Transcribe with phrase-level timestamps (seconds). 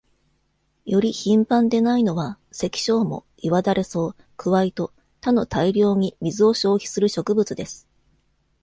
[0.85, 7.87] より頻繁でないのは、セキショウモ、イワダレソウ、クワイと他の大量に水を消費する植物です。